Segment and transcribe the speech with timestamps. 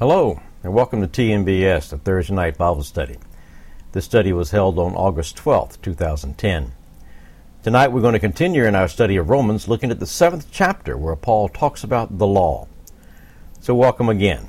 [0.00, 3.16] Hello, and welcome to TNBS, the Thursday Night Bible Study.
[3.92, 6.72] This study was held on August 12th, 2010.
[7.62, 10.96] Tonight we're going to continue in our study of Romans, looking at the seventh chapter
[10.98, 12.66] where Paul talks about the law.
[13.60, 14.48] So, welcome again.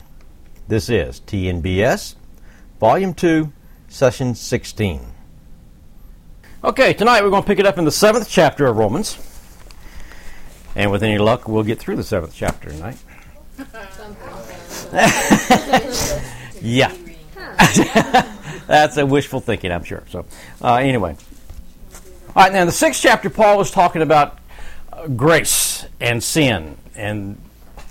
[0.67, 2.15] This is TNBS,
[2.79, 3.53] Volume 2,
[3.87, 5.01] Session 16.
[6.63, 9.19] Okay, tonight we're going to pick it up in the seventh chapter of Romans.
[10.73, 12.97] And with any luck, we'll get through the seventh chapter tonight.
[16.61, 16.93] yeah.
[18.67, 20.03] That's a wishful thinking, I'm sure.
[20.09, 20.25] So,
[20.61, 21.17] uh, anyway.
[22.35, 24.39] All right, now in the sixth chapter, Paul was talking about
[24.93, 26.77] uh, grace and sin.
[26.95, 27.37] And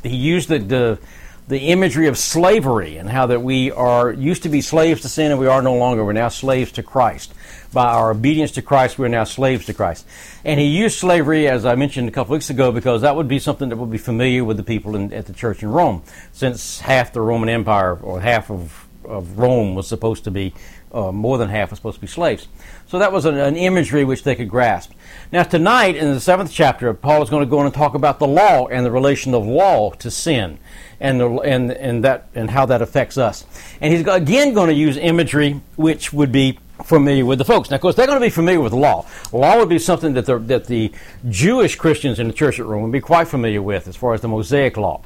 [0.02, 0.98] he used the, the,
[1.46, 5.30] the imagery of slavery and how that we are used to be slaves to sin
[5.30, 6.04] and we are no longer.
[6.04, 7.34] We're now slaves to Christ.
[7.72, 10.06] By our obedience to Christ, we're now slaves to Christ.
[10.44, 13.38] And he used slavery, as I mentioned a couple weeks ago, because that would be
[13.38, 16.80] something that would be familiar with the people in, at the church in Rome, since
[16.80, 20.54] half the Roman Empire, or half of, of Rome, was supposed to be,
[20.92, 22.48] uh, more than half was supposed to be slaves.
[22.86, 24.92] So that was an, an imagery which they could grasp.
[25.35, 28.21] Now, tonight, in the seventh chapter, Paul is going to go on and talk about
[28.21, 30.60] the law and the relation of law to sin
[31.01, 33.45] and, the, and, and, that, and how that affects us.
[33.80, 37.68] And he's again going to use imagery which would be familiar with the folks.
[37.68, 39.07] Now, of course, they're going to be familiar with the law.
[39.32, 40.93] Law would be something that the, that the
[41.29, 44.21] Jewish Christians in the church at Rome would be quite familiar with as far as
[44.21, 45.02] the Mosaic law.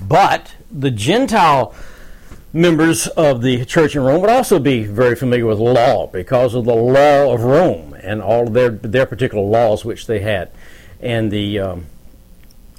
[0.00, 1.74] But the Gentile
[2.52, 6.64] members of the church in Rome would also be very familiar with law because of
[6.64, 10.50] the law of Rome and all their, their particular laws which they had
[11.00, 11.86] and the, um,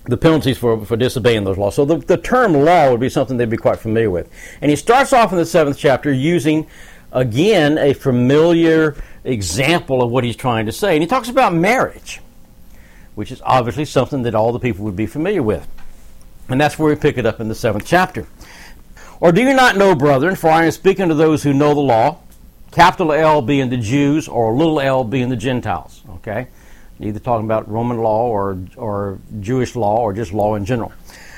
[0.06, 1.76] the penalties for, for disobeying those laws.
[1.76, 4.30] So the, the term law would be something they'd be quite familiar with.
[4.62, 6.68] And he starts off in the seventh chapter using
[7.12, 10.94] again, a familiar example of what he's trying to say.
[10.94, 12.22] And he talks about marriage,
[13.16, 15.68] which is obviously something that all the people would be familiar with.
[16.50, 18.26] And that's where we pick it up in the seventh chapter.
[19.20, 21.80] Or do you not know, brethren, for I am speaking to those who know the
[21.80, 22.20] law,
[22.72, 26.04] capital L being the Jews, or little l being the Gentiles.
[26.10, 26.48] Okay?
[27.00, 30.92] Either talking about Roman law or, or Jewish law or just law in general.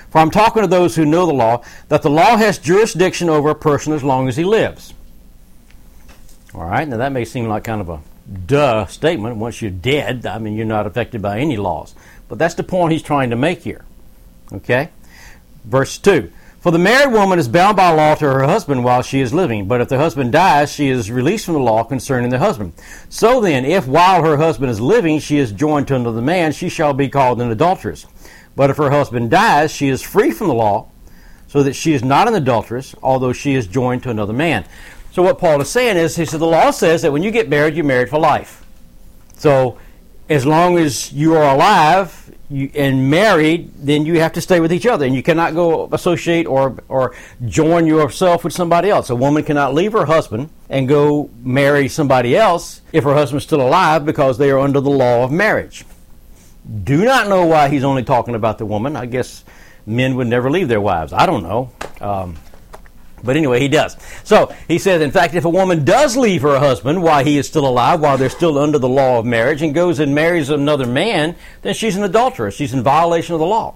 [0.10, 3.50] For I'm talking to those who know the law, that the law has jurisdiction over
[3.50, 4.94] a person as long as he lives.
[6.54, 8.02] All right, now that may seem like kind of a
[8.48, 9.38] duh statement.
[9.38, 11.94] Once you're dead, I mean, you're not affected by any laws.
[12.28, 13.86] But that's the point he's trying to make here.
[14.52, 14.90] Okay?
[15.64, 19.22] Verse 2 For the married woman is bound by law to her husband while she
[19.22, 22.40] is living, but if the husband dies, she is released from the law concerning the
[22.40, 22.74] husband.
[23.08, 26.68] So then, if while her husband is living she is joined to another man, she
[26.68, 28.06] shall be called an adulteress.
[28.58, 30.90] But if her husband dies, she is free from the law,
[31.48, 34.66] so that she is not an adulteress, although she is joined to another man.
[35.14, 37.48] So what Paul is saying is, he said the law says that when you get
[37.48, 38.66] married, you're married for life.
[39.38, 39.78] So
[40.28, 44.74] as long as you are alive you, and married, then you have to stay with
[44.74, 47.16] each other, and you cannot go associate or or
[47.46, 49.10] join yourself with somebody else.
[49.10, 53.62] A woman cannot leave her husband and go marry somebody else if her husband's still
[53.62, 55.86] alive because they are under the law of marriage.
[56.84, 58.96] Do not know why he's only talking about the woman.
[58.96, 59.44] I guess
[59.86, 61.14] men would never leave their wives.
[61.14, 61.72] I don't know.
[62.02, 62.36] Um,
[63.24, 63.96] but anyway, he does.
[64.24, 67.48] So he says, in fact, if a woman does leave her husband while he is
[67.48, 70.86] still alive, while they're still under the law of marriage, and goes and marries another
[70.86, 72.56] man, then she's an adulteress.
[72.56, 73.76] She's in violation of the law.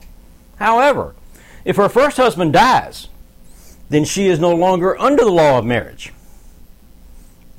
[0.58, 1.16] However,
[1.66, 3.08] if her first husband dies,
[3.90, 6.14] then she is no longer under the law of marriage.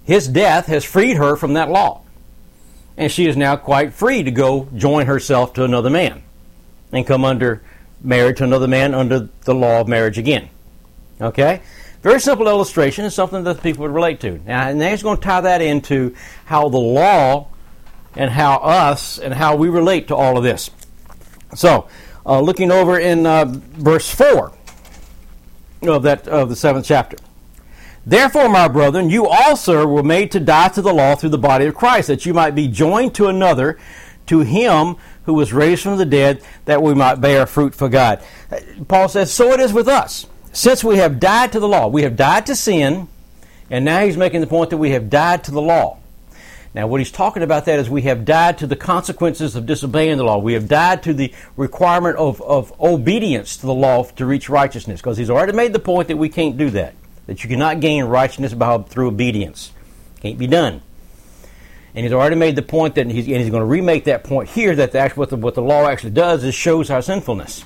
[0.04, 2.02] His death has freed her from that law.
[2.96, 6.22] And she is now quite free to go join herself to another man
[6.92, 7.62] and come under
[8.00, 10.48] marriage to another man under the law of marriage again.
[11.24, 11.60] Okay?
[12.02, 14.38] Very simple illustration is something that people would relate to.
[14.46, 16.14] Now, and then he's going to tie that into
[16.44, 17.48] how the law
[18.14, 20.70] and how us and how we relate to all of this.
[21.54, 21.88] So,
[22.26, 24.52] uh, looking over in uh, verse 4
[25.82, 27.16] of, that, of the seventh chapter.
[28.06, 31.64] Therefore, my brethren, you also were made to die to the law through the body
[31.66, 33.78] of Christ, that you might be joined to another,
[34.26, 38.22] to him who was raised from the dead, that we might bear fruit for God.
[38.88, 40.26] Paul says, So it is with us.
[40.54, 43.08] Since we have died to the law, we have died to sin,
[43.70, 45.98] and now he's making the point that we have died to the law.
[46.72, 50.16] Now, what he's talking about that is we have died to the consequences of disobeying
[50.16, 50.38] the law.
[50.38, 55.00] We have died to the requirement of, of obedience to the law to reach righteousness,
[55.00, 56.94] because he's already made the point that we can't do that,
[57.26, 59.72] that you cannot gain righteousness by, through obedience.
[60.20, 60.82] Can't be done.
[61.96, 64.50] And he's already made the point that he's, and he's going to remake that point
[64.50, 67.64] here that the, what, the, what the law actually does is shows our sinfulness.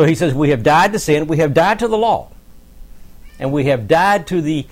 [0.00, 2.30] So he says, We have died to sin, we have died to the law,
[3.38, 4.66] and we have died to the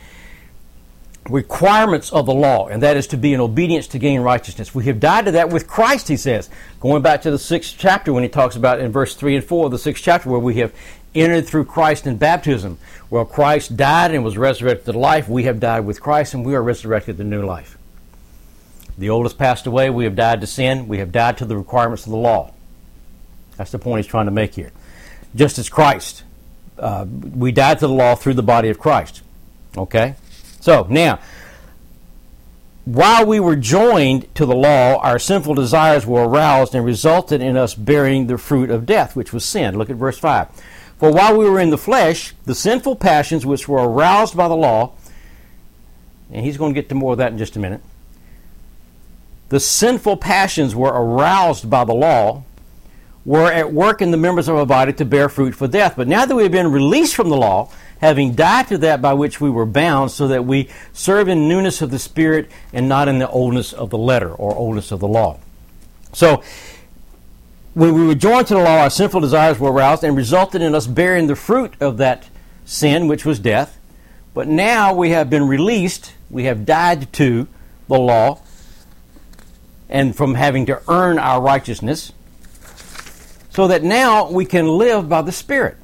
[1.28, 4.74] requirements of the law, and that is to be in obedience to gain righteousness.
[4.74, 6.48] We have died to that with Christ, he says.
[6.80, 9.66] Going back to the sixth chapter when he talks about in verse 3 and 4
[9.66, 10.72] of the sixth chapter, where we have
[11.14, 12.78] entered through Christ in baptism.
[13.10, 15.28] Well, Christ died and was resurrected to life.
[15.28, 17.76] We have died with Christ and we are resurrected to new life.
[18.96, 19.90] The old has passed away.
[19.90, 20.88] We have died to sin.
[20.88, 22.54] We have died to the requirements of the law.
[23.58, 24.72] That's the point he's trying to make here.
[25.34, 26.22] Just as Christ,
[26.78, 29.22] uh, we died to the law through the body of Christ.
[29.76, 30.14] Okay?
[30.60, 31.20] So, now,
[32.84, 37.56] while we were joined to the law, our sinful desires were aroused and resulted in
[37.56, 39.76] us bearing the fruit of death, which was sin.
[39.76, 40.48] Look at verse 5.
[40.98, 44.56] For while we were in the flesh, the sinful passions which were aroused by the
[44.56, 44.94] law,
[46.32, 47.82] and he's going to get to more of that in just a minute.
[49.50, 52.44] The sinful passions were aroused by the law,
[53.28, 55.92] were at work in the members of our body to bear fruit for death.
[55.98, 57.70] But now that we have been released from the law,
[58.00, 61.82] having died to that by which we were bound, so that we serve in newness
[61.82, 65.06] of the Spirit and not in the oldness of the letter or oldness of the
[65.06, 65.38] law.
[66.14, 66.42] So,
[67.74, 70.74] when we were joined to the law, our sinful desires were aroused and resulted in
[70.74, 72.30] us bearing the fruit of that
[72.64, 73.78] sin, which was death.
[74.32, 77.46] But now we have been released, we have died to
[77.88, 78.40] the law,
[79.86, 82.14] and from having to earn our righteousness,
[83.58, 85.76] so that now we can live by the Spirit.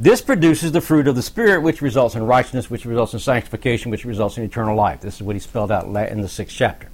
[0.00, 3.90] This produces the fruit of the Spirit, which results in righteousness, which results in sanctification,
[3.90, 5.02] which results in eternal life.
[5.02, 6.88] This is what he spelled out in the sixth chapter.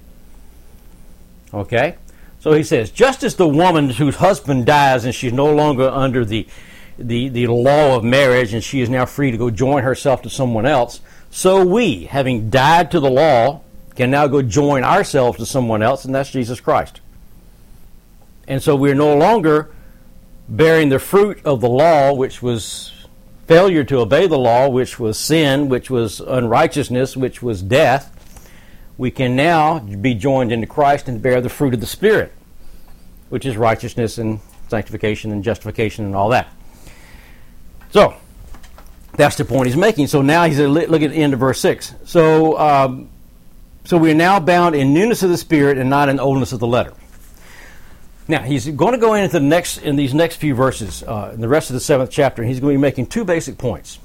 [1.53, 1.95] Okay?
[2.41, 6.25] So he says, just as the woman whose husband dies and she's no longer under
[6.25, 6.45] the,
[6.99, 10.29] the, the law of marriage and she is now free to go join herself to
[10.29, 13.61] someone else, so we, having died to the law,
[13.95, 16.99] can now go join ourselves to someone else, and that's Jesus Christ.
[18.51, 19.71] And so we're no longer
[20.49, 22.91] bearing the fruit of the law, which was
[23.47, 28.11] failure to obey the law, which was sin, which was unrighteousness, which was death,
[28.97, 32.33] we can now be joined into Christ and bear the fruit of the Spirit,
[33.29, 36.49] which is righteousness and sanctification and justification and all that.
[37.91, 38.15] So,
[39.13, 40.07] that's the point he's making.
[40.07, 41.95] So now he's look at the end of verse six.
[42.03, 43.09] So, um,
[43.85, 46.59] so we are now bound in newness of the Spirit and not in oldness of
[46.59, 46.93] the letter.
[48.31, 51.41] Now he's going to go into the next in these next few verses uh, in
[51.41, 52.41] the rest of the seventh chapter.
[52.41, 53.99] And he's going to be making two basic points.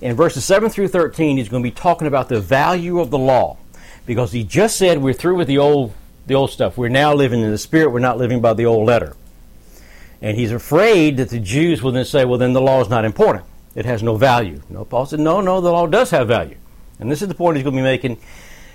[0.00, 3.18] In verses seven through thirteen, he's going to be talking about the value of the
[3.18, 3.58] law,
[4.04, 5.94] because he just said we're through with the old
[6.26, 6.76] the old stuff.
[6.76, 7.90] We're now living in the spirit.
[7.90, 9.14] We're not living by the old letter.
[10.20, 13.04] And he's afraid that the Jews will then say, well, then the law is not
[13.04, 13.44] important.
[13.76, 14.60] It has no value.
[14.70, 16.56] No, Paul said, no, no, the law does have value.
[16.98, 18.18] And this is the point he's going to be making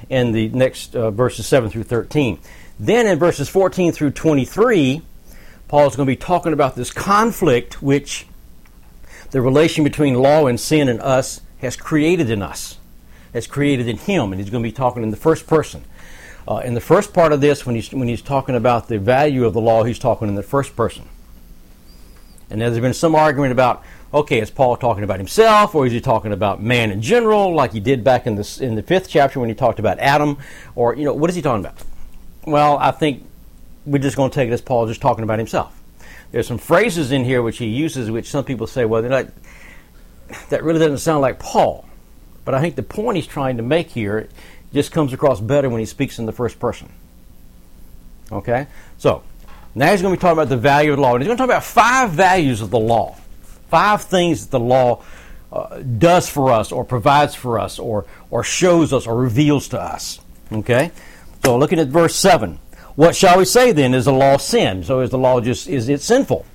[0.10, 2.40] in the next uh, verses 7 through 13.
[2.80, 5.02] Then in verses 14 through 23,
[5.68, 8.28] Paul is going to be talking about this conflict which
[9.32, 12.78] the relation between law and sin and us has created in us,
[13.34, 14.32] has created in him.
[14.32, 15.84] And he's going to be talking in the first person.
[16.48, 19.46] Uh, in the first part of this, when he's, when he's talking about the value
[19.46, 21.06] of the law, he's talking in the first person.
[22.50, 23.84] And there's been some argument about,
[24.14, 27.74] okay, is Paul talking about himself or is he talking about man in general, like
[27.74, 30.38] he did back in the, in the fifth chapter when he talked about Adam?
[30.76, 31.78] Or, you know, what is he talking about?
[32.48, 33.26] Well, I think
[33.86, 35.78] we're just going to take it as Paul just talking about himself.
[36.32, 39.28] There's some phrases in here which he uses, which some people say, well, not,
[40.48, 41.86] that really doesn't sound like Paul.
[42.46, 44.30] But I think the point he's trying to make here
[44.74, 46.90] just comes across better when he speaks in the first person.
[48.32, 48.68] Okay?
[48.98, 49.24] So,
[49.76, 51.16] now he's going to be talking about the value of the law.
[51.16, 53.18] And he's going to talk about five values of the law.
[53.70, 55.04] Five things that the law
[55.52, 59.82] uh, does for us, or provides for us, or, or shows us, or reveals to
[59.82, 60.22] us.
[60.50, 60.92] Okay?
[61.48, 62.60] So looking at verse 7.
[62.96, 63.94] What shall we say then?
[63.94, 64.84] Is the law sin?
[64.84, 66.46] So is the law just, is it sinful?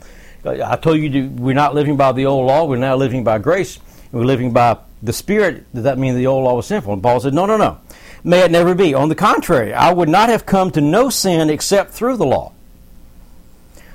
[0.44, 3.78] I told you we're not living by the old law, we're now living by grace,
[4.11, 5.64] we're living by the Spirit.
[5.72, 6.92] Does that mean the old law was sinful?
[6.92, 7.78] And Paul said, no, no, no.
[8.22, 8.92] May it never be.
[8.92, 12.52] On the contrary, I would not have come to know sin except through the law.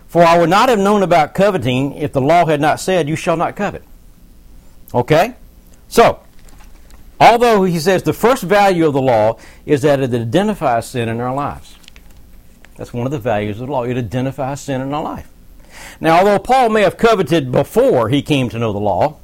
[0.08, 3.16] For I would not have known about coveting if the law had not said, You
[3.16, 3.84] shall not covet.
[4.96, 5.36] Okay?
[5.90, 6.22] So,
[7.20, 11.20] Although he says the first value of the law is that it identifies sin in
[11.20, 11.78] our lives.
[12.76, 13.84] That's one of the values of the law.
[13.84, 15.28] It identifies sin in our life.
[16.00, 19.18] Now, although Paul may have coveted before he came to know the law,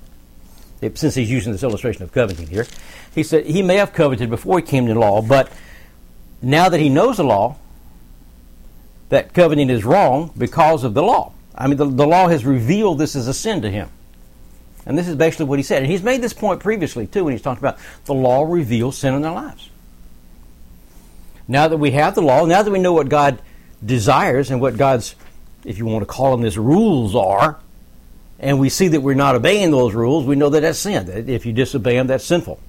[0.96, 2.66] since he's using this illustration of coveting here,
[3.14, 5.52] he said he may have coveted before he came to the law, but
[6.42, 7.58] now that he knows the law,
[9.10, 11.32] that coveting is wrong because of the law.
[11.56, 13.90] I mean, the, the law has revealed this as a sin to him.
[14.86, 15.82] And this is basically what he said.
[15.82, 19.14] And he's made this point previously, too, when he's talked about the law reveals sin
[19.14, 19.70] in our lives.
[21.48, 23.42] Now that we have the law, now that we know what God
[23.86, 25.16] desires and what God's,
[25.66, 27.60] if you want to call them this, rules are,
[28.40, 31.06] and we see that we're not obeying those rules, we know that that's sin.
[31.06, 32.60] That if you disobey them, that's sinful.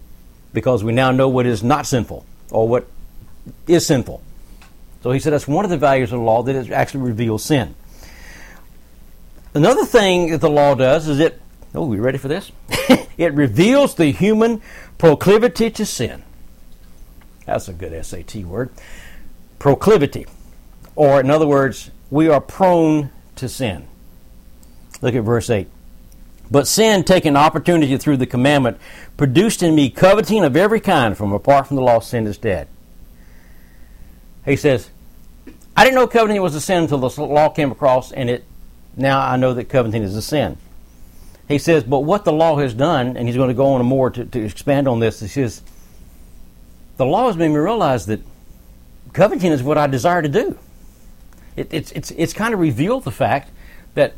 [0.53, 2.87] Because we now know what is not sinful or what
[3.67, 4.23] is sinful.
[5.03, 7.45] So he said that's one of the values of the law that it actually reveals
[7.45, 7.75] sin.
[9.53, 11.41] Another thing that the law does is it
[11.75, 12.53] Oh, you ready for this?
[13.19, 14.63] it reveals the human
[14.97, 16.23] proclivity to sin.
[17.47, 18.71] That's a good SAT word.
[19.59, 20.27] Proclivity.
[20.95, 23.89] Or, in other words, we are prone to sin.
[25.03, 25.69] Look at verse 8.
[26.51, 28.79] But sin, taking opportunity through the commandment,
[29.17, 32.69] produced in me coveting of every kind from apart from the law, sin is dead.
[34.45, 34.91] He says,
[35.77, 38.45] I didn't know coveting was a sin until the law came across, and it
[38.97, 40.57] now I know that coveting is a sin.
[41.49, 44.11] He says, but what the law has done, and he's going to go on more
[44.11, 45.63] to, to expand on this, he says,
[46.97, 48.21] the law has made me realize that
[49.13, 50.59] coveting is what I desire to do.
[51.57, 53.51] It, it's, it's, it's kind of revealed the fact
[53.95, 54.15] that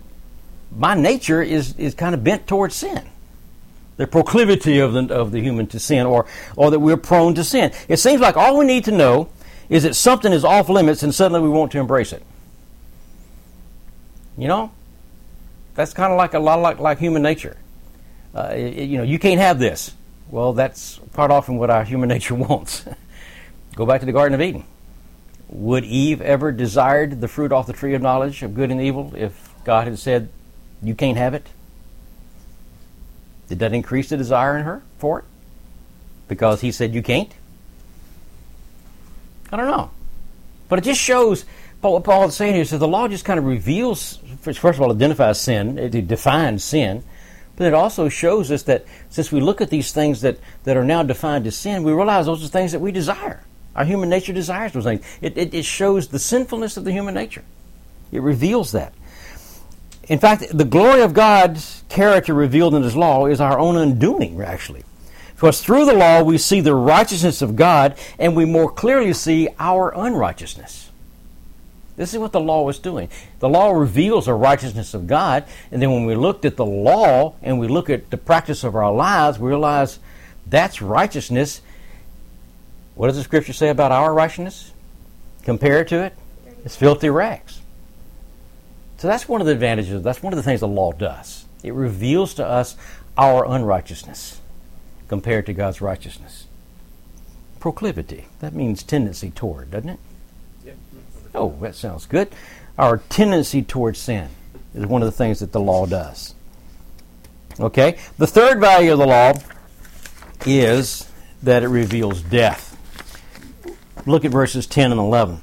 [0.75, 3.09] my nature is, is kind of bent towards sin.
[3.97, 7.45] The proclivity of the, of the human to sin, or, or that we're prone to
[7.45, 7.73] sin.
[7.89, 9.31] It seems like all we need to know
[9.69, 12.23] is that something is off limits and suddenly we want to embrace it.
[14.37, 14.71] You know?
[15.77, 17.57] That's kind of like a lot like, like human nature.
[18.35, 19.95] Uh, it, you know, you can't have this.
[20.31, 22.85] Well, that's part often what our human nature wants.
[23.77, 24.65] Go back to the Garden of Eden.
[25.49, 29.13] Would Eve ever desired the fruit off the tree of knowledge of good and evil
[29.15, 30.29] if God had said,
[30.83, 31.47] you can't have it?
[33.49, 35.25] Did that increase the desire in her for it?
[36.27, 37.33] Because he said you can't?
[39.53, 39.91] I don't know.
[40.69, 41.45] But it just shows
[41.81, 42.65] what Paul is saying here.
[42.65, 44.19] So the law just kind of reveals,
[44.55, 47.03] first of all, identifies sin, it defines sin,
[47.57, 50.85] but it also shows us that since we look at these things that, that are
[50.85, 53.43] now defined as sin, we realize those are things that we desire.
[53.75, 55.05] Our human nature desires those things.
[55.21, 57.45] It, it, it shows the sinfulness of the human nature.
[58.13, 58.95] It reveals that.
[60.09, 64.41] In fact, the glory of God's character revealed in His law is our own undoing,
[64.41, 64.85] actually.
[65.35, 69.49] Because through the law we see the righteousness of God and we more clearly see
[69.59, 70.86] our unrighteousness.
[71.97, 73.09] This is what the law was doing.
[73.39, 77.35] The law reveals the righteousness of God, and then when we looked at the law
[77.43, 79.99] and we look at the practice of our lives, we realize
[80.47, 81.63] that's righteousness.
[82.95, 84.73] What does the scripture say about our righteousness?
[85.43, 86.15] Compared to it,
[86.65, 87.61] it's filthy rags.
[88.99, 91.45] So that's one of the advantages, that's one of the things the law does.
[91.63, 92.77] It reveals to us
[93.17, 94.41] our unrighteousness
[95.09, 96.47] compared to God's righteousness.
[97.59, 99.99] Proclivity, that means tendency toward, doesn't it?
[101.37, 102.29] Oh, that sounds good.
[102.79, 104.31] Our tendency towards sin
[104.75, 106.35] is one of the things that the law does.
[107.61, 107.99] Okay?
[108.17, 109.35] The third value of the law
[110.47, 111.09] is
[111.43, 112.73] that it reveals death.
[114.07, 115.43] Look at verses 10 and 11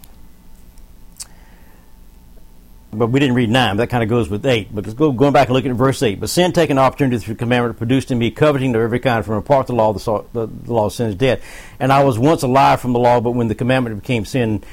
[2.98, 4.74] but we didn't read 9, that kind of goes with 8.
[4.74, 6.20] But let's go going back and looking at verse 8.
[6.20, 9.36] But sin, taking opportunity through the commandment, produced in me coveting of every kind from
[9.36, 11.42] apart the law, the, the, the law of sin is dead.
[11.80, 14.64] And I was once alive from the law, but when the commandment became sin,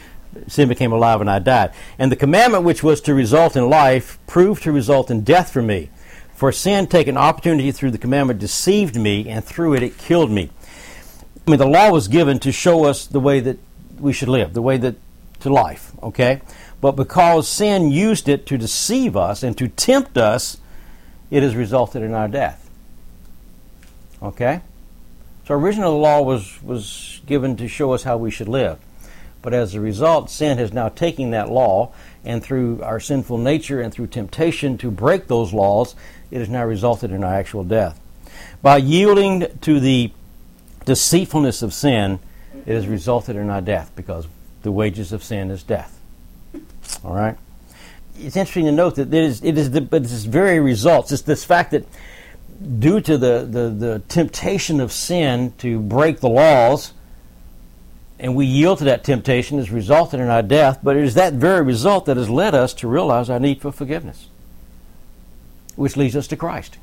[0.46, 1.72] sin became alive and I died.
[1.98, 5.62] And the commandment which was to result in life proved to result in death for
[5.62, 5.90] me.
[6.34, 10.50] For sin, taking opportunity through the commandment, deceived me, and through it, it killed me.
[11.46, 13.58] I mean, the law was given to show us the way that
[13.98, 14.96] we should live, the way that
[15.40, 16.40] to life, okay?
[16.80, 20.58] But because sin used it to deceive us and to tempt us,
[21.30, 22.70] it has resulted in our death.
[24.22, 24.62] Okay?
[25.46, 28.78] So original law was, was given to show us how we should live.
[29.42, 31.92] But as a result, sin has now taken that law,
[32.24, 35.94] and through our sinful nature and through temptation to break those laws,
[36.30, 38.00] it has now resulted in our actual death.
[38.62, 40.12] By yielding to the
[40.84, 42.18] deceitfulness of sin,
[42.66, 44.26] it has resulted in our death because
[44.62, 45.98] the wages of sin is death.
[47.04, 47.36] All right.
[48.18, 51.12] It's interesting to note that it is, it is the, but this very results.
[51.12, 51.86] It's this fact that
[52.78, 56.92] due to the, the, the temptation of sin to break the laws,
[58.20, 60.80] and we yield to that temptation, has resulted in our death.
[60.82, 63.72] But it is that very result that has led us to realize our need for
[63.72, 64.28] forgiveness,
[65.74, 66.76] which leads us to Christ.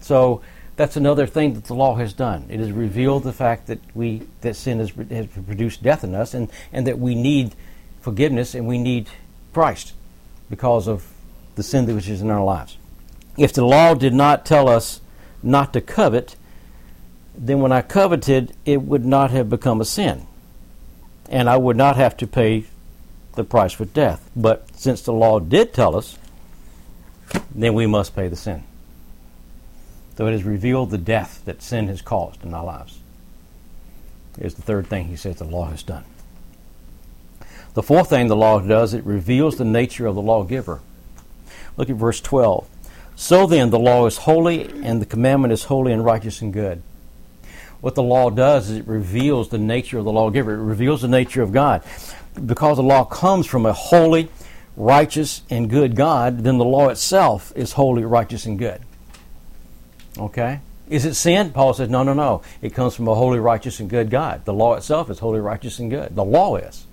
[0.00, 0.40] So
[0.76, 2.46] that's another thing that the law has done.
[2.48, 6.32] It has revealed the fact that we that sin has, has produced death in us,
[6.32, 7.54] and, and that we need
[8.00, 9.08] forgiveness and we need
[9.52, 9.92] Christ
[10.48, 11.06] because of
[11.56, 12.78] the sin which is in our lives.
[13.36, 15.00] If the law did not tell us
[15.42, 16.36] not to covet,
[17.36, 20.26] then when I coveted, it would not have become a sin.
[21.28, 22.64] And I would not have to pay
[23.34, 24.30] the price with death.
[24.34, 26.18] But since the law did tell us,
[27.54, 28.64] then we must pay the sin.
[30.16, 33.00] So it has revealed the death that sin has caused in our lives.
[34.38, 36.04] Is the third thing he says the law has done.
[37.74, 40.80] The fourth thing the law does, it reveals the nature of the lawgiver.
[41.76, 42.66] Look at verse 12.
[43.16, 46.82] So then, the law is holy, and the commandment is holy and righteous and good.
[47.86, 50.54] What the law does is it reveals the nature of the lawgiver.
[50.54, 51.84] It reveals the nature of God.
[52.44, 54.28] Because the law comes from a holy,
[54.76, 58.80] righteous, and good God, then the law itself is holy, righteous, and good.
[60.18, 60.58] Okay?
[60.88, 61.52] Is it sin?
[61.52, 62.42] Paul says, no, no, no.
[62.60, 64.44] It comes from a holy, righteous, and good God.
[64.46, 66.16] The law itself is holy, righteous, and good.
[66.16, 66.88] The law is.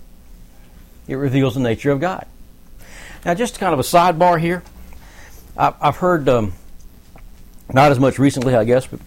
[1.08, 2.24] It reveals the nature of God.
[3.24, 4.62] Now, just kind of a sidebar here.
[5.56, 6.52] I've heard, um,
[7.72, 9.00] not as much recently, I guess, but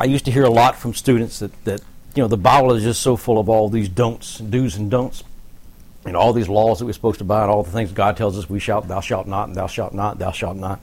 [0.00, 1.82] I used to hear a lot from students that, that
[2.14, 5.22] you know the Bible is just so full of all these don'ts, do's and don'ts,
[6.06, 8.38] and all these laws that we're supposed to buy, and all the things God tells
[8.38, 10.80] us we shall, thou shalt not, and thou shalt not, thou shalt not.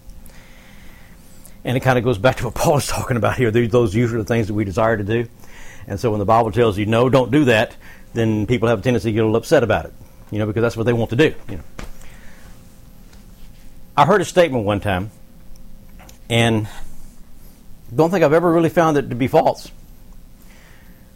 [1.64, 3.50] And it kind of goes back to what Paul is talking about here.
[3.50, 5.28] Those usually the things that we desire to do.
[5.88, 7.76] And so when the Bible tells you, no, don't do that,
[8.14, 9.94] then people have a tendency to get a little upset about it,
[10.30, 11.64] you know, because that's what they want to do, you know.
[13.96, 15.10] I heard a statement one time,
[16.30, 16.68] and
[17.96, 19.72] don't think I've ever really found it to be false.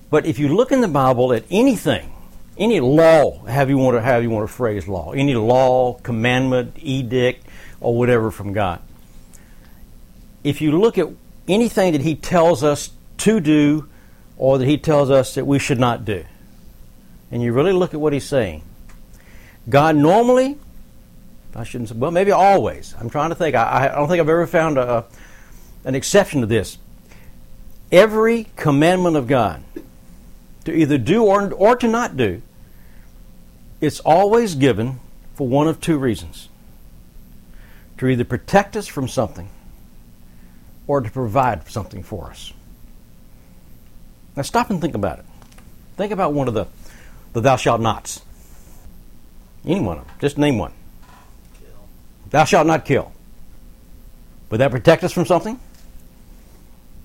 [0.09, 2.11] But if you look in the Bible at anything,
[2.57, 6.75] any law, have you want to have you want to phrase law, any law, commandment,
[6.77, 7.47] edict,
[7.79, 8.81] or whatever from God,
[10.43, 11.07] if you look at
[11.47, 13.87] anything that he tells us to do
[14.37, 16.25] or that he tells us that we should not do,
[17.31, 18.63] and you really look at what he's saying,
[19.69, 20.57] God normally,
[21.55, 24.29] I shouldn't say, well, maybe always, I'm trying to think, I, I don't think I've
[24.29, 25.05] ever found a,
[25.83, 26.77] an exception to this.
[27.91, 29.63] Every commandment of God,
[30.65, 32.41] to either do or, or to not do,
[33.81, 34.99] it's always given
[35.33, 36.47] for one of two reasons
[37.97, 39.47] to either protect us from something
[40.87, 42.51] or to provide something for us.
[44.35, 45.25] Now stop and think about it.
[45.97, 46.65] Think about one of the,
[47.33, 48.21] the thou shalt nots.
[49.65, 50.15] Any one of them.
[50.19, 50.73] Just name one.
[51.59, 51.69] Kill.
[52.31, 53.11] Thou shalt not kill.
[54.49, 55.59] Would that protect us from something?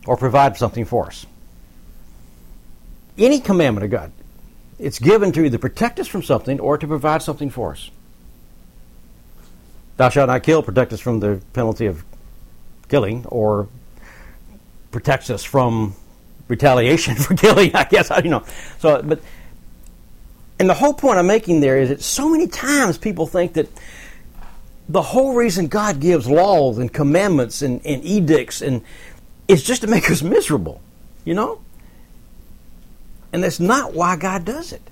[0.07, 1.27] Or provide something for us?
[3.19, 4.13] Any commandment of God,
[4.79, 7.91] it's given to either protect us from something or to provide something for us.
[9.97, 12.05] Thou shalt not kill, protect us from the penalty of
[12.89, 13.69] killing or
[14.91, 15.97] protects us from
[16.49, 18.11] retaliation for killing, I guess.
[18.11, 18.45] I you know.
[18.79, 19.21] So, but,
[20.59, 23.69] and the whole point I'm making there is that so many times people think that
[24.89, 28.83] the whole reason God gives laws and commandments and, and edicts and
[29.49, 30.81] is just to make us miserable,
[31.25, 31.61] you know?
[33.33, 34.83] And that's not why God does it.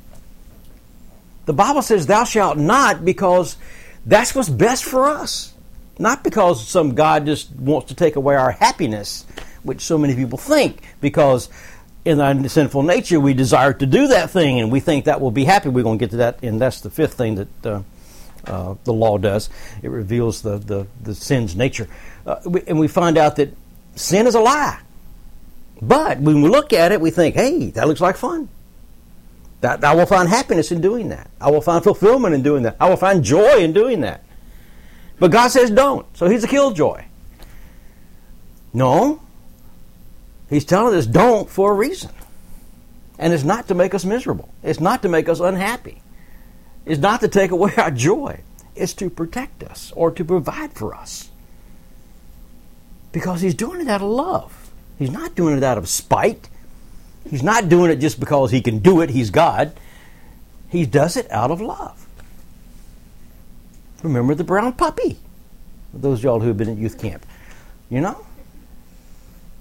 [1.46, 3.56] The Bible says, Thou shalt not, because
[4.06, 5.52] that's what's best for us.
[5.98, 9.24] Not because some God just wants to take away our happiness,
[9.62, 11.48] which so many people think, because
[12.04, 15.30] in our sinful nature we desire to do that thing and we think that will
[15.30, 15.68] be happy.
[15.68, 17.82] We're going to get to that, and that's the fifth thing that uh,
[18.46, 19.48] uh, the law does.
[19.82, 21.88] It reveals the, the, the sin's nature.
[22.26, 23.50] Uh, we, and we find out that
[23.94, 24.80] sin is a lie.
[25.80, 28.48] But when we look at it, we think, hey, that looks like fun.
[29.60, 31.30] That, I will find happiness in doing that.
[31.40, 32.76] I will find fulfillment in doing that.
[32.80, 34.24] I will find joy in doing that.
[35.18, 36.06] But God says don't.
[36.16, 37.04] So he's a killjoy.
[38.72, 39.20] No.
[40.50, 42.10] He's telling us don't for a reason.
[43.18, 44.52] And it's not to make us miserable.
[44.62, 46.02] It's not to make us unhappy.
[46.84, 48.40] It's not to take away our joy.
[48.74, 51.30] It's to protect us or to provide for us.
[53.14, 54.72] Because he's doing it out of love.
[54.98, 56.48] He's not doing it out of spite.
[57.30, 59.10] He's not doing it just because he can do it.
[59.10, 59.72] He's God.
[60.68, 62.06] He does it out of love.
[64.02, 65.18] Remember the brown puppy.
[65.94, 67.24] Those y'all who have been at youth camp.
[67.88, 68.26] You know?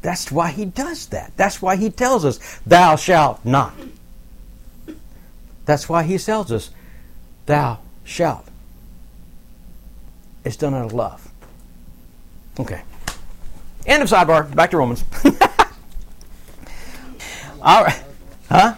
[0.01, 1.31] That's why he does that.
[1.37, 3.75] That's why he tells us, Thou shalt not.
[5.65, 6.71] That's why he tells us,
[7.45, 8.45] Thou shalt.
[10.43, 11.31] It's done out of love.
[12.59, 12.81] Okay.
[13.85, 14.53] End of sidebar.
[14.55, 15.03] Back to Romans.
[17.61, 18.03] All right.
[18.49, 18.75] Huh?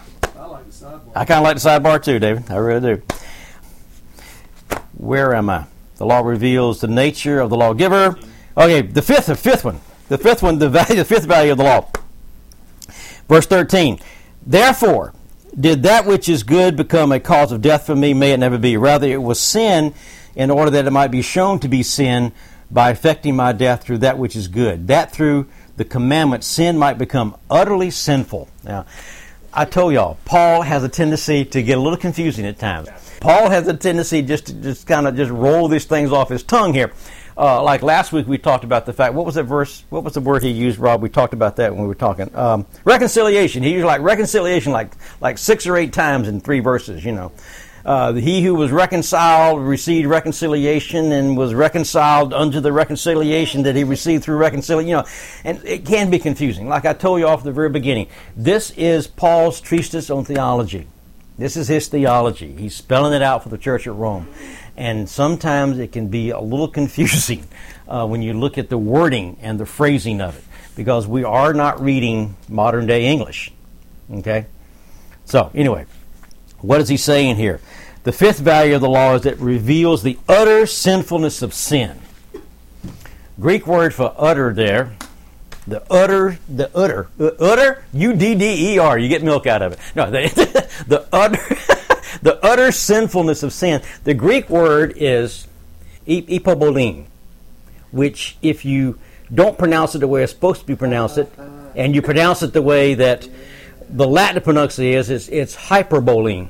[1.14, 2.50] I kind of like the sidebar too, David.
[2.50, 3.02] I really do.
[4.96, 5.66] Where am I?
[5.96, 8.16] The law reveals the nature of the lawgiver.
[8.56, 9.80] Okay, the fifth, the fifth one.
[10.08, 11.90] The fifth one, the value, the fifth value of the law.
[13.28, 13.98] Verse 13.
[14.44, 15.12] Therefore,
[15.58, 18.14] did that which is good become a cause of death for me?
[18.14, 18.76] May it never be.
[18.76, 19.94] Rather, it was sin
[20.34, 22.32] in order that it might be shown to be sin
[22.70, 24.88] by effecting my death through that which is good.
[24.88, 28.48] That through the commandment, sin might become utterly sinful.
[28.64, 28.86] Now,
[29.52, 32.88] I told y'all, Paul has a tendency to get a little confusing at times.
[33.20, 36.42] Paul has a tendency just to just kind of just roll these things off his
[36.42, 36.92] tongue here.
[37.38, 39.12] Uh, like last week, we talked about the fact.
[39.14, 39.84] What was that verse?
[39.90, 41.02] What was the word he used, Rob?
[41.02, 43.62] We talked about that when we were talking um, reconciliation.
[43.62, 47.04] He used like reconciliation like like six or eight times in three verses.
[47.04, 47.32] You know,
[47.86, 53.84] uh, he who was reconciled received reconciliation and was reconciled unto the reconciliation that he
[53.84, 54.88] received through reconciliation.
[54.88, 55.04] You know,
[55.44, 56.68] and it can be confusing.
[56.68, 60.88] Like I told you off the very beginning, this is Paul's treatise on theology.
[61.38, 62.56] This is his theology.
[62.58, 64.26] He's spelling it out for the church at Rome.
[64.76, 67.46] and sometimes it can be a little confusing
[67.86, 70.44] uh, when you look at the wording and the phrasing of it
[70.74, 73.52] because we are not reading modern day English.
[74.12, 74.46] Okay?
[75.24, 75.86] So, anyway,
[76.60, 77.60] what is he saying here?
[78.04, 82.00] The fifth value of the law is that it reveals the utter sinfulness of sin.
[83.38, 84.96] Greek word for utter there,
[85.66, 88.98] the utter, the utter, utter, U D D E R.
[88.98, 89.78] You get milk out of it.
[89.94, 91.38] No, the, the utter,
[92.22, 93.82] the utter sinfulness of sin.
[94.04, 95.48] The Greek word is
[96.06, 97.06] ipobolin,
[97.90, 98.98] which if you
[99.34, 101.32] don't pronounce it the way it's supposed to be pronounced it,
[101.74, 103.28] and you pronounce it the way that
[103.88, 106.48] the Latin pronunciation is, it's, it's hyperboline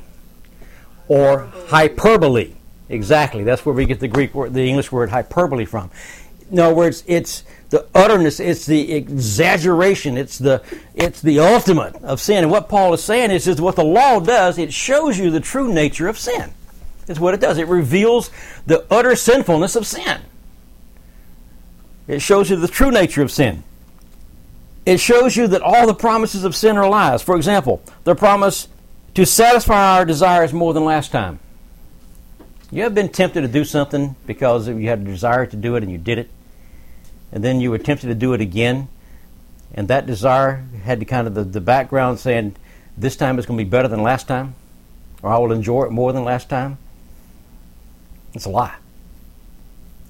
[1.09, 2.55] or hyperbole.
[2.88, 3.44] Exactly.
[3.44, 5.90] That's where we get the Greek word, the English word hyperbole from.
[6.51, 10.62] In other words, it's the utterness, it's the exaggeration, it's the
[10.94, 12.44] it's the ultimate of sin.
[12.44, 15.40] And what Paul is saying is, is what the law does, it shows you the
[15.40, 16.53] true nature of sin.
[17.09, 17.59] It's what it does.
[17.59, 18.31] It reveals
[18.66, 20.20] the utter sinfulness of sin.
[22.07, 23.64] It shows you the true nature of sin.
[24.87, 27.20] It shows you that all the promises of sin are lies.
[27.20, 28.68] For example, the promise
[29.14, 31.40] to satisfy our desires more than last time.
[32.70, 35.83] You have been tempted to do something because you had a desire to do it
[35.83, 36.31] and you did it,
[37.33, 38.88] and then you were tempted to do it again,
[39.75, 42.57] and that desire had the kind of the, the background saying,
[42.96, 44.55] this time it's going to be better than last time,
[45.22, 46.79] or I will enjoy it more than last time.
[48.35, 48.77] It's a lie.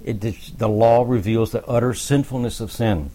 [0.05, 0.21] It,
[0.59, 3.11] the law reveals the utter sinfulness of sin,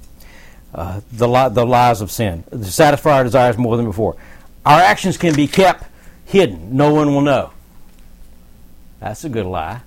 [0.73, 4.15] uh, the, li- the lies of sin, to satisfy our desires more than before.
[4.65, 5.85] Our actions can be kept
[6.25, 7.51] hidden, no one will know.
[8.99, 9.81] That's a good lie.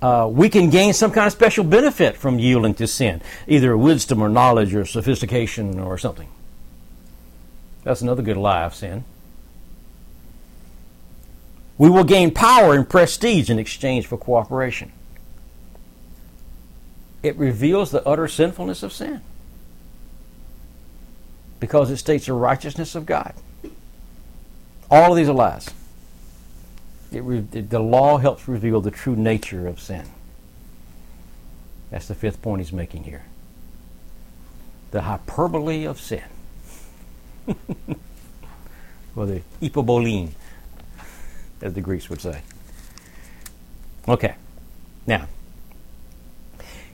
[0.00, 4.22] Uh, we can gain some kind of special benefit from yielding to sin, either wisdom
[4.22, 6.28] or knowledge or sophistication or something.
[7.84, 9.04] That's another good lie of sin.
[11.76, 14.92] We will gain power and prestige in exchange for cooperation.
[17.24, 19.22] It reveals the utter sinfulness of sin
[21.58, 23.32] because it states the righteousness of God.
[24.90, 25.70] All of these are lies.
[27.10, 30.04] It, the law helps reveal the true nature of sin.
[31.90, 33.24] That's the fifth point he's making here.
[34.90, 36.24] The hyperbole of sin.
[39.16, 40.32] or the hypobolene
[41.62, 42.42] as the Greeks would say.
[44.06, 44.34] Okay,
[45.06, 45.26] now,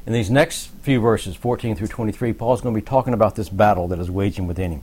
[0.07, 3.49] in these next few verses, 14 through 23, Paul's going to be talking about this
[3.49, 4.83] battle that is waging within him.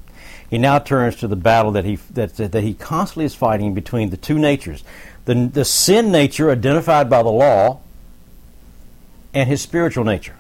[0.49, 4.09] He now turns to the battle that he, that, that he constantly is fighting between
[4.09, 4.83] the two natures
[5.27, 7.81] the, the sin nature identified by the law
[9.33, 10.35] and his spiritual nature.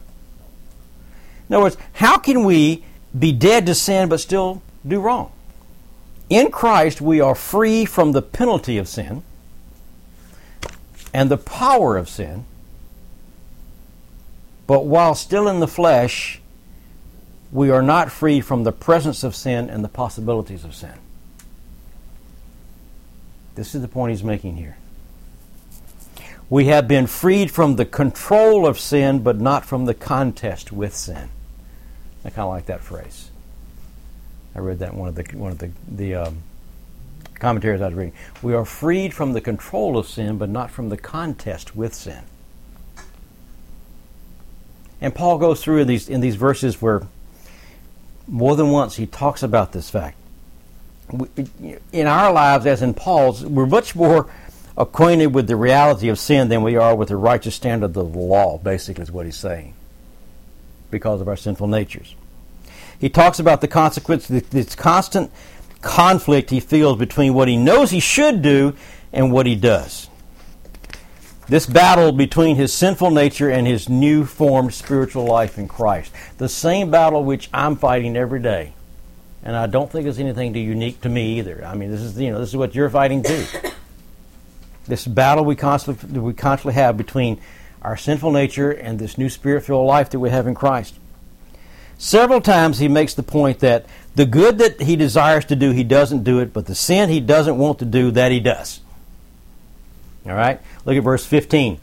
[1.49, 2.85] In other words, how can we
[3.17, 5.31] be dead to sin but still do wrong?
[6.29, 9.23] In Christ, we are free from the penalty of sin
[11.13, 12.45] and the power of sin.
[14.67, 16.41] But while still in the flesh,
[17.51, 20.93] we are not free from the presence of sin and the possibilities of sin.
[23.55, 24.77] This is the point he's making here.
[26.49, 30.95] We have been freed from the control of sin, but not from the contest with
[30.95, 31.29] sin.
[32.23, 33.31] I kind of like that phrase.
[34.53, 36.43] I read that in one of the one of the the um,
[37.35, 38.13] commentaries I was reading.
[38.41, 42.23] We are freed from the control of sin, but not from the contest with sin.
[44.99, 47.07] And Paul goes through in these in these verses where
[48.27, 50.17] more than once he talks about this fact.
[51.93, 54.29] In our lives, as in Paul's, we're much more
[54.77, 58.03] acquainted with the reality of sin than we are with the righteous standard of the
[58.03, 59.73] law, basically, is what he's saying,
[60.91, 62.15] because of our sinful natures.
[62.99, 65.31] He talks about the consequence, this constant
[65.81, 68.75] conflict he feels between what he knows he should do
[69.13, 70.06] and what he does.
[71.49, 76.11] This battle between his sinful nature and his new formed spiritual life in Christ.
[76.37, 78.73] The same battle which I'm fighting every day.
[79.43, 81.63] And I don't think it's anything too unique to me either.
[81.65, 83.45] I mean, this is you know this is what you're fighting too.
[84.87, 87.39] this battle we constantly we constantly have between
[87.81, 90.95] our sinful nature and this new spirit-filled life that we have in Christ.
[91.97, 95.85] Several times he makes the point that the good that he desires to do, he
[95.85, 98.81] doesn't do it, but the sin he doesn't want to do, that he does.
[100.27, 100.59] All right?
[100.85, 101.79] Look at verse 15.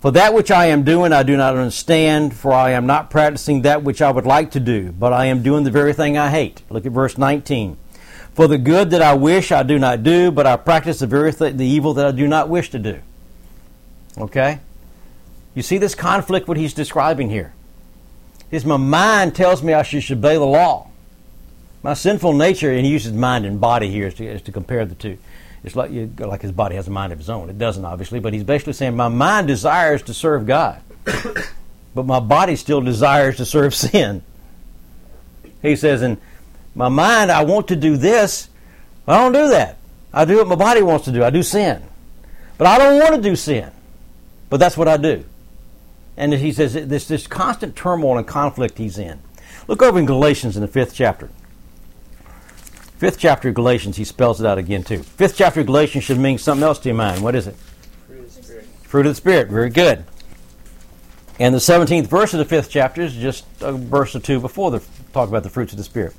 [0.00, 3.62] For that which I am doing, I do not understand, for I am not practicing
[3.62, 6.30] that which I would like to do, but I am doing the very thing I
[6.30, 6.62] hate.
[6.70, 7.76] Look at verse 19.
[8.32, 11.32] For the good that I wish, I do not do, but I practice the very
[11.32, 13.00] th- the evil that I do not wish to do.
[14.16, 14.60] Okay?
[15.54, 17.52] You see this conflict, what he's describing here
[18.50, 20.88] is my mind tells me I should obey the law.
[21.82, 25.18] My sinful nature, and he uses mind and body here to, to compare the two.
[25.62, 27.50] It's like, you, like his body has a mind of his own.
[27.50, 30.82] It doesn't, obviously, but he's basically saying, My mind desires to serve God,
[31.94, 34.22] but my body still desires to serve sin.
[35.60, 36.18] He says, In
[36.74, 38.48] my mind, I want to do this.
[39.06, 39.78] I don't do that.
[40.12, 41.22] I do what my body wants to do.
[41.22, 41.82] I do sin.
[42.56, 43.70] But I don't want to do sin.
[44.48, 45.24] But that's what I do.
[46.16, 49.20] And he says this, this constant turmoil and conflict he's in.
[49.68, 51.30] Look over in Galatians in the fifth chapter.
[53.00, 55.02] Fifth chapter of Galatians, he spells it out again too.
[55.02, 57.22] Fifth chapter of Galatians should mean something else to your mind.
[57.22, 57.56] What is it?
[58.06, 58.64] Fruit of the Spirit.
[58.82, 59.48] Fruit of the Spirit.
[59.48, 60.04] Very good.
[61.38, 64.70] And the 17th verse of the fifth chapter is just a verse or two before
[64.70, 64.82] the
[65.14, 66.14] talk about the fruits of the Spirit.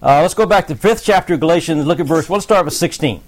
[0.00, 1.84] Uh, let's go back to the fifth chapter of Galatians.
[1.84, 2.30] Look at verse.
[2.30, 3.22] Let's start with 16.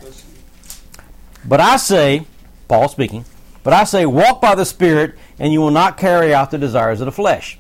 [1.44, 2.24] But I say,
[2.68, 3.26] Paul speaking,
[3.62, 7.02] but I say, walk by the Spirit, and you will not carry out the desires
[7.02, 7.58] of the flesh.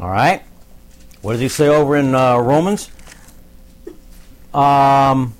[0.00, 0.42] All right?
[1.22, 2.90] What does he say over in uh, Romans?
[4.54, 5.34] Um,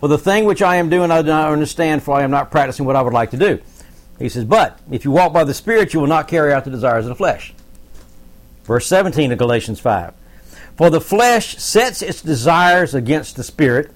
[0.00, 2.50] well, the thing which I am doing, I do not understand, for I am not
[2.50, 3.60] practicing what I would like to do.
[4.18, 6.70] He says, But if you walk by the Spirit, you will not carry out the
[6.70, 7.54] desires of the flesh.
[8.64, 10.14] Verse 17 of Galatians 5.
[10.76, 13.90] For the flesh sets its desires against the Spirit,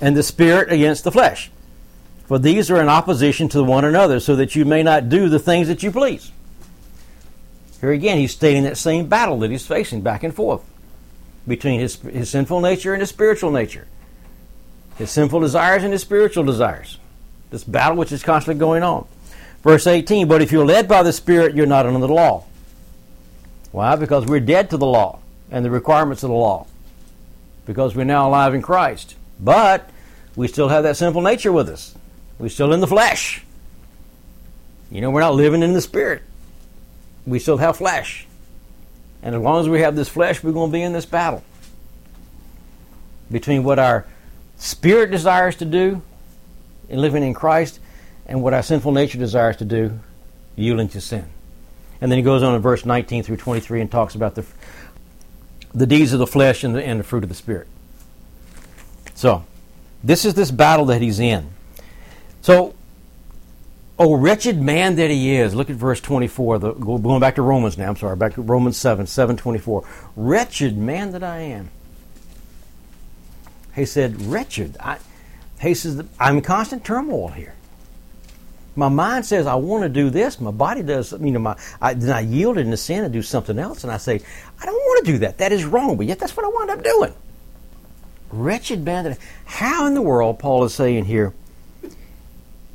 [0.00, 1.50] and the Spirit against the flesh.
[2.26, 5.38] For these are in opposition to one another, so that you may not do the
[5.38, 6.30] things that you please.
[7.80, 10.62] Here again, he's stating that same battle that he's facing back and forth
[11.48, 13.88] between his, his sinful nature and his spiritual nature,
[14.96, 16.98] his sinful desires and his spiritual desires.
[17.50, 19.08] This battle which is constantly going on.
[19.62, 22.44] Verse 18 But if you're led by the Spirit, you're not under the law.
[23.72, 23.96] Why?
[23.96, 26.66] Because we're dead to the law and the requirements of the law.
[27.66, 29.16] Because we're now alive in Christ.
[29.40, 29.88] But
[30.36, 31.94] we still have that sinful nature with us.
[32.38, 33.42] We're still in the flesh.
[34.90, 36.22] You know, we're not living in the Spirit.
[37.26, 38.27] We still have flesh.
[39.22, 41.42] And as long as we have this flesh, we're going to be in this battle
[43.30, 44.06] between what our
[44.56, 46.02] spirit desires to do
[46.88, 47.80] in living in Christ
[48.26, 49.98] and what our sinful nature desires to do,
[50.56, 51.26] yielding to sin.
[52.00, 54.46] And then he goes on in verse 19 through 23 and talks about the,
[55.74, 57.66] the deeds of the flesh and the, and the fruit of the Spirit.
[59.14, 59.44] So,
[60.04, 61.50] this is this battle that he's in.
[62.40, 62.74] So,
[63.98, 65.54] Oh, wretched man that he is.
[65.54, 66.58] Look at verse 24.
[66.60, 67.88] The, going back to Romans now.
[67.88, 68.14] I'm sorry.
[68.14, 69.84] Back to Romans 7, 724.
[70.14, 71.70] Wretched man that I am.
[73.74, 74.76] He said, wretched.
[74.78, 74.98] I,
[75.60, 77.54] he says, I'm in constant turmoil here.
[78.76, 80.40] My mind says I want to do this.
[80.40, 81.10] My body does.
[81.10, 83.96] You know, my I, then I yield into sin and do something else, and I
[83.96, 84.20] say
[84.60, 85.38] I don't want to do that.
[85.38, 85.96] That is wrong.
[85.96, 87.12] But yet that's what I wind up doing.
[88.30, 89.18] Wretched man that.
[89.46, 91.34] How in the world Paul is saying here?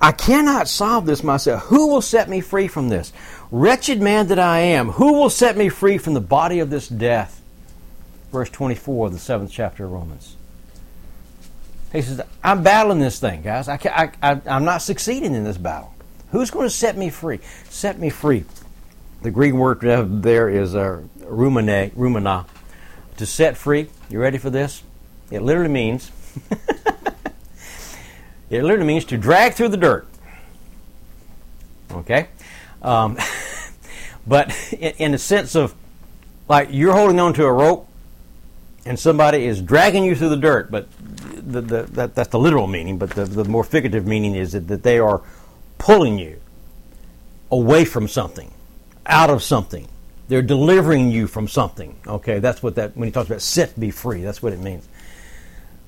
[0.03, 1.63] I cannot solve this myself.
[1.67, 3.13] Who will set me free from this?
[3.51, 6.89] Wretched man that I am, who will set me free from the body of this
[6.89, 7.41] death?
[8.29, 10.35] Verse 24 of the seventh chapter of Romans.
[11.93, 13.69] He says, I'm battling this thing, guys.
[13.69, 15.93] I, I, I, I'm not succeeding in this battle.
[16.31, 17.39] Who's going to set me free?
[17.69, 18.43] Set me free.
[19.21, 19.79] The Greek word
[20.21, 22.45] there is uh, rumene, rumina.
[23.17, 23.87] To set free.
[24.09, 24.83] You ready for this?
[25.31, 26.11] It literally means
[28.53, 30.07] It literally means to drag through the dirt.
[31.91, 32.27] Okay?
[32.81, 33.17] Um,
[34.27, 35.73] but in, in the sense of
[36.47, 37.87] like you're holding on to a rope
[38.85, 42.67] and somebody is dragging you through the dirt, but the, the, that, that's the literal
[42.67, 45.21] meaning, but the, the more figurative meaning is that, that they are
[45.77, 46.39] pulling you
[47.49, 48.51] away from something,
[49.05, 49.87] out of something.
[50.27, 51.95] They're delivering you from something.
[52.05, 54.87] Okay, that's what that, when he talks about set be free, that's what it means.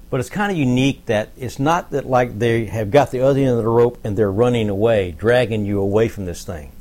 [0.09, 3.39] But it's kind of unique that it's not that like they have got the other
[3.39, 6.71] end of the rope and they're running away, dragging you away from this thing.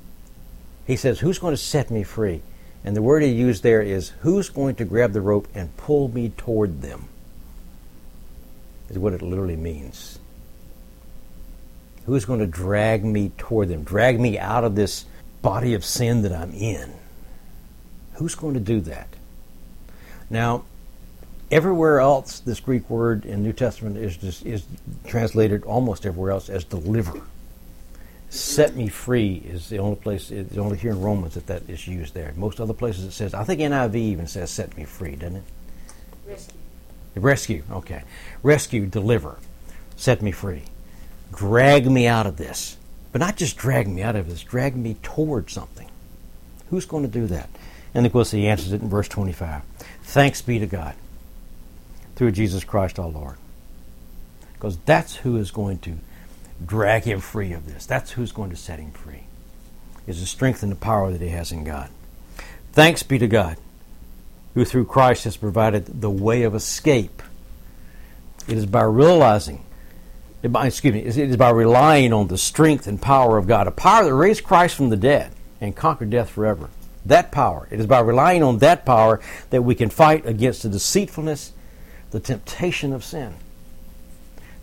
[0.87, 2.43] He says, Who's going to set me free?
[2.85, 6.09] And the word he used there is, Who's going to grab the rope and pull
[6.09, 7.09] me toward them?
[8.91, 10.19] Is what it literally means.
[12.05, 13.83] Who's going to drag me toward them?
[13.83, 15.07] Drag me out of this
[15.41, 16.93] body of sin that I'm in?
[18.15, 19.09] Who's going to do that?
[20.29, 20.65] Now,
[21.55, 24.67] everywhere else, this Greek word in New Testament is just, is
[25.07, 27.23] translated almost everywhere else as deliver.
[28.29, 30.33] Set me free is the only place.
[30.33, 32.33] It's only here in Romans that that is used there.
[32.37, 33.33] Most other places it says.
[33.33, 35.45] I think NIV even says "set me free," doesn't it?
[36.27, 36.59] Rescue.
[37.15, 37.63] Rescue.
[37.71, 38.03] Okay.
[38.43, 38.87] Rescue.
[38.87, 39.39] Deliver.
[39.95, 40.65] Set me free.
[41.33, 42.77] Drag me out of this,
[43.13, 44.43] but not just drag me out of this.
[44.43, 45.89] Drag me toward something.
[46.71, 47.49] Who's going to do that?
[47.95, 49.63] And of course, he answers it in verse twenty-five.
[50.03, 50.97] Thanks be to God
[52.15, 53.37] through Jesus Christ our Lord.
[54.55, 55.95] Because that's who is going to
[56.65, 57.87] drag him free of this.
[57.87, 59.25] That's who's going to set him free.
[60.07, 61.91] Is the strength and the power that he has in God.
[62.73, 63.57] Thanks be to God,
[64.55, 67.23] who through Christ has provided the way of escape.
[68.47, 69.65] It is by realizing
[70.45, 74.05] excuse me, it is by relying on the strength and power of God, a power
[74.05, 76.69] that raised Christ from the dead and conquered death forever.
[77.07, 77.67] That power.
[77.71, 81.53] It is by relying on that power that we can fight against the deceitfulness,
[82.15, 83.35] the temptation of sin.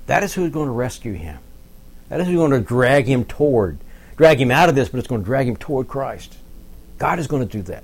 [0.08, 1.40] That is who is going to rescue him.
[2.08, 3.78] That is who's going to drag him toward,
[4.16, 6.38] drag him out of this, but it's going to drag him toward Christ.
[6.98, 7.84] God is going to do that.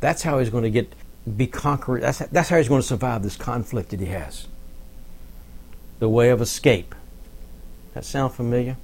[0.00, 0.94] That's how he's going to get
[1.36, 2.02] be conquered.
[2.02, 4.46] That's, that's how he's going to survive this conflict that he has.
[5.98, 6.94] The way of escape.
[7.92, 8.78] That sound familiar?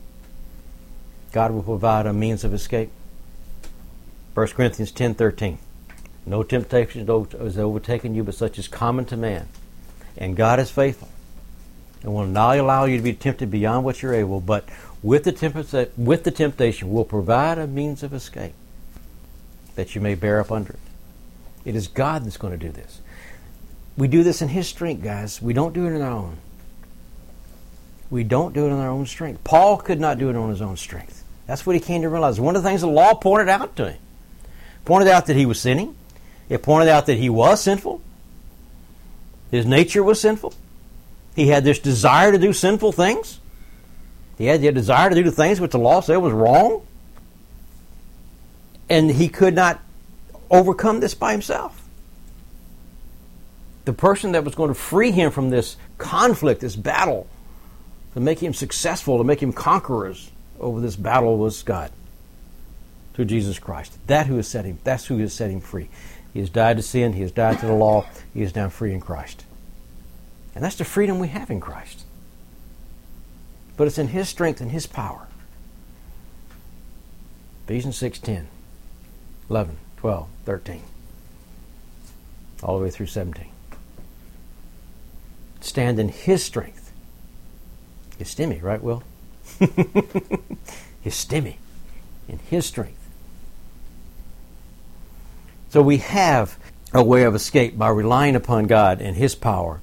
[1.33, 2.91] God will provide a means of escape.
[4.35, 5.57] 1 Corinthians 10:13.
[6.29, 9.49] No temptation has overtaken you but such as common to man.
[10.17, 11.09] And God is faithful
[12.03, 14.69] and will not allow you to be tempted beyond what you're able, but
[15.03, 18.55] with the, with the temptation will provide a means of escape
[19.75, 20.79] that you may bear up under it.
[21.65, 23.01] It is God that's going to do this.
[23.97, 25.41] We do this in His strength, guys.
[25.41, 26.39] We don't do it in our own.
[28.11, 29.45] We don't do it in our own strength.
[29.45, 31.25] Paul could not do it on his own strength.
[31.47, 32.41] That's what he came to realize.
[32.41, 34.01] One of the things the law pointed out to him.
[34.85, 35.95] Pointed out that he was sinning.
[36.49, 38.01] It pointed out that he was sinful.
[39.51, 40.55] His nature was sinful.
[41.35, 43.41] He had this desire to do sinful things.
[44.37, 46.87] He had the desire to do the things which the law said was wrong.
[48.89, 49.81] And he could not
[50.51, 51.85] overcome this by himself.
[53.85, 57.27] The person that was going to free him from this conflict, this battle,
[58.15, 60.31] to make him successful, to make him conquerors
[60.61, 61.91] over this battle was God
[63.15, 63.99] through Jesus Christ.
[64.07, 65.89] That who has set him, that's who has set him free.
[66.33, 68.93] He has died to sin, he has died to the law, he is now free
[68.93, 69.45] in Christ.
[70.55, 72.05] And that's the freedom we have in Christ.
[73.77, 75.29] But it's in his strength and his power.
[77.65, 78.49] Ephesians 6 10,
[79.51, 79.79] 11.
[79.99, 80.83] 12, 13,
[82.63, 83.49] all the way through 17.
[85.61, 86.93] Stand in His strength.
[88.17, 89.03] His stimmy, right, Will?
[89.59, 91.57] his stimmy,
[92.29, 92.98] in His strength.
[95.71, 96.59] So we have
[96.93, 99.81] a way of escape by relying upon God and His power.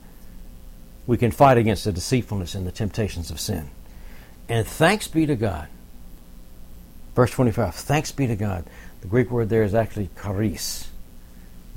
[1.08, 3.70] We can fight against the deceitfulness and the temptations of sin.
[4.50, 5.68] And thanks be to God.
[7.16, 8.66] Verse 25 Thanks be to God
[9.06, 10.90] the Greek word there is actually charis,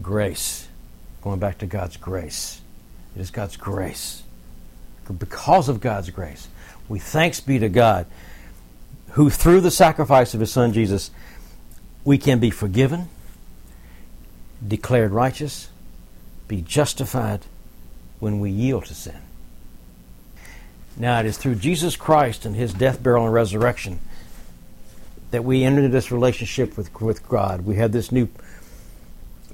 [0.01, 0.67] grace,
[1.21, 2.63] going back to God's grace.
[3.15, 4.23] It is God's grace.
[5.19, 6.49] Because of God's grace,
[6.89, 8.07] we thanks be to God,
[9.11, 11.11] who through the sacrifice of His Son Jesus,
[12.03, 13.11] we can be forgiven,
[14.67, 15.69] declared righteous,
[16.47, 17.41] be justified
[18.19, 19.21] when we yield to sin.
[20.97, 24.01] Now, it is through Jesus Christ and His death, burial, and resurrection
[25.31, 27.65] that we enter into this relationship with, with God.
[27.65, 28.29] We have this new,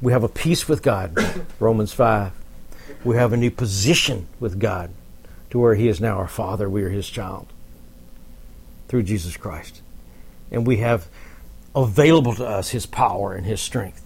[0.01, 1.17] we have a peace with God,
[1.61, 2.33] Romans 5.
[3.05, 4.91] We have a new position with God
[5.51, 7.47] to where He is now our Father, we are His child
[8.89, 9.83] through Jesus Christ.
[10.51, 11.09] And we have
[11.75, 14.04] available to us His power and His strength.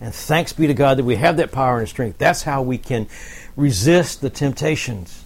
[0.00, 2.18] And thanks be to God that we have that power and strength.
[2.18, 3.08] That's how we can
[3.56, 5.24] resist the temptations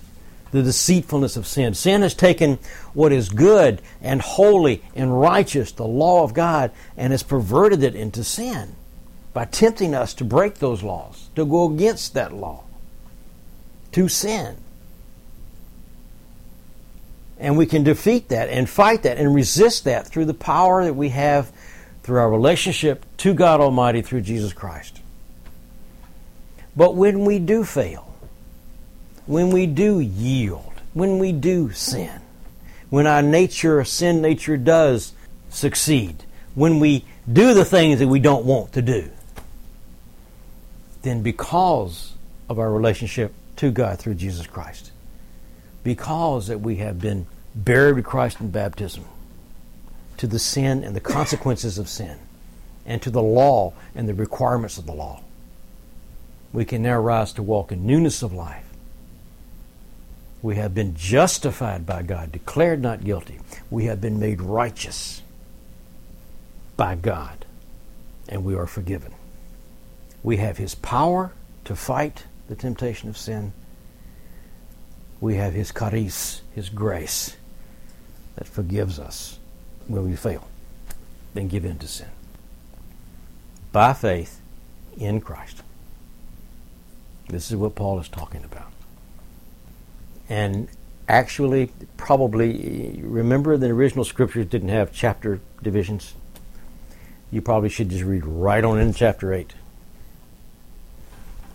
[0.52, 1.74] the deceitfulness of sin.
[1.74, 2.58] Sin has taken
[2.92, 7.94] what is good and holy and righteous, the law of God, and has perverted it
[7.94, 8.76] into sin
[9.32, 12.64] by tempting us to break those laws, to go against that law,
[13.92, 14.58] to sin.
[17.38, 20.94] And we can defeat that and fight that and resist that through the power that
[20.94, 21.50] we have
[22.02, 25.00] through our relationship to God Almighty through Jesus Christ.
[26.74, 28.14] But when we do fail,
[29.26, 32.20] when we do yield, when we do sin,
[32.90, 35.12] when our nature, sin nature, does
[35.48, 39.10] succeed, when we do the things that we don't want to do,
[41.02, 42.14] then because
[42.48, 44.90] of our relationship to God through Jesus Christ,
[45.84, 49.04] because that we have been buried with Christ in baptism,
[50.22, 52.16] to the sin and the consequences of sin,
[52.86, 55.20] and to the law and the requirements of the law,
[56.52, 58.72] we can now rise to walk in newness of life
[60.42, 63.38] we have been justified by God, declared not guilty.
[63.70, 65.22] We have been made righteous
[66.76, 67.46] by God,
[68.28, 69.14] and we are forgiven.
[70.24, 71.32] We have His power
[71.64, 73.52] to fight the temptation of sin.
[75.20, 77.36] We have His charis, His grace,
[78.34, 79.38] that forgives us
[79.88, 80.46] when we fail,
[81.34, 82.08] then give in to sin.
[83.72, 84.40] By faith
[84.96, 85.62] in Christ.
[87.28, 88.72] This is what Paul is talking about
[90.32, 90.66] and
[91.08, 96.14] actually probably remember the original scriptures didn't have chapter divisions.
[97.30, 99.52] You probably should just read right on in chapter 8.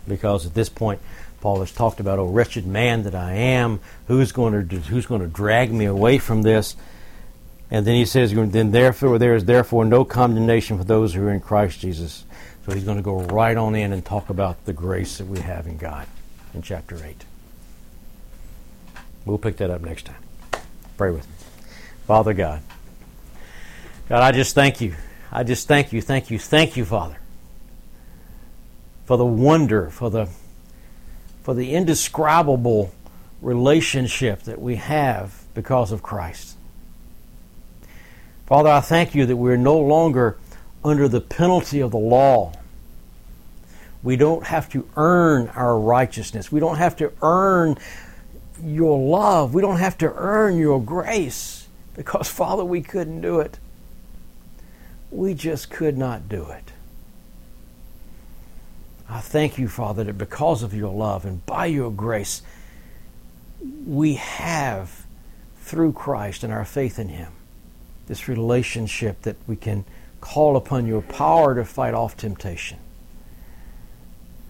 [0.08, 1.02] Because at this point,
[1.42, 5.22] Paul has talked about, "Oh wretched man that I am, who's going to who's going
[5.22, 6.76] to drag me away from this?"
[7.70, 11.32] And then he says, "Then therefore there is therefore no condemnation for those who are
[11.32, 12.24] in Christ Jesus."
[12.66, 15.40] So he's going to go right on in and talk about the grace that we
[15.40, 16.06] have in God
[16.54, 17.24] in chapter eight.
[19.26, 20.62] We'll pick that up next time.
[20.98, 21.36] Pray with me,
[22.06, 22.62] Father God.
[24.10, 24.96] God, I just thank you.
[25.32, 27.18] I just thank you, thank you, thank you, Father,
[29.06, 30.30] for the wonder, for the
[31.44, 32.94] for the indescribable
[33.42, 36.57] relationship that we have because of Christ.
[38.48, 40.38] Father, I thank you that we're no longer
[40.82, 42.54] under the penalty of the law.
[44.02, 46.50] We don't have to earn our righteousness.
[46.50, 47.78] We don't have to earn
[48.64, 49.54] your love.
[49.54, 53.60] We don't have to earn your grace because, Father, we couldn't do it.
[55.12, 56.72] We just could not do it.
[59.10, 62.42] I thank you, Father, that because of your love and by your grace,
[63.86, 65.06] we have,
[65.62, 67.34] through Christ and our faith in Him,
[68.08, 69.86] this relationship that we can
[70.22, 72.80] call upon your power to fight off temptation.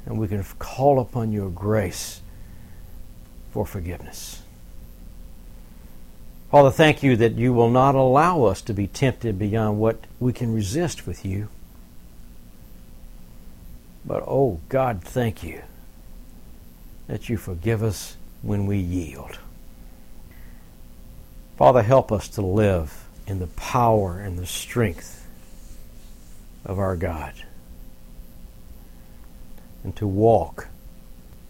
[0.06, 2.22] And we can call upon your grace
[3.52, 4.42] for forgiveness.
[6.50, 10.32] Father, thank you that you will not allow us to be tempted beyond what we
[10.32, 11.50] can resist with you.
[14.06, 15.62] But oh, God, thank you
[17.08, 19.40] that you forgive us when we yield.
[21.58, 25.28] Father, help us to live in the power and the strength
[26.66, 27.34] of our God
[29.84, 30.68] and to walk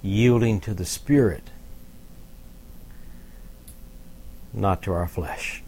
[0.01, 1.43] yielding to the Spirit,
[4.53, 5.63] not to our flesh.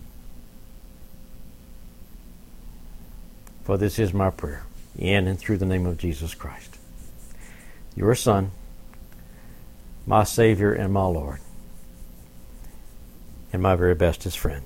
[3.63, 4.65] For this is my prayer,
[4.97, 6.79] in and through the name of Jesus Christ
[7.95, 8.51] your Son,
[10.05, 11.39] my Savior and my Lord,
[13.51, 14.63] and my very bestest friend.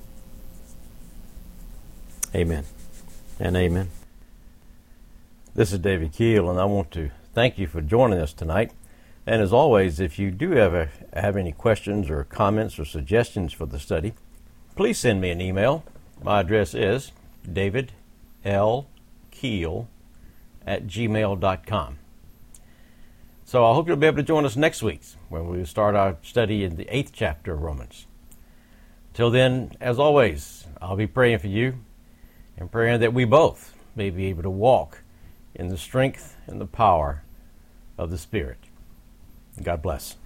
[2.34, 2.64] Amen
[3.38, 3.90] and amen.
[5.54, 8.72] This is David Keel, and I want to thank you for joining us tonight.
[9.24, 13.66] And as always, if you do ever have any questions or comments or suggestions for
[13.66, 14.14] the study,
[14.74, 15.84] please send me an email.
[16.24, 17.12] My address is
[17.46, 17.86] davidlkeel
[20.66, 21.98] at gmail.com.
[23.44, 26.16] So I hope you'll be able to join us next week when we start our
[26.22, 28.08] study in the eighth chapter of Romans.
[29.12, 31.78] Till then, as always, I'll be praying for you
[32.56, 35.02] and praying that we both may be able to walk
[35.54, 37.22] in the strength and the power
[37.96, 38.58] of the Spirit.
[39.62, 40.16] God bless.